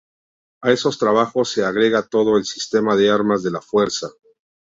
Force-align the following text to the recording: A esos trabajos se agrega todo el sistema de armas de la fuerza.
A 0.63 0.71
esos 0.71 0.97
trabajos 0.97 1.51
se 1.51 1.63
agrega 1.63 2.01
todo 2.09 2.35
el 2.37 2.45
sistema 2.45 2.95
de 2.95 3.11
armas 3.11 3.43
de 3.43 3.51
la 3.51 3.61
fuerza. 3.61 4.09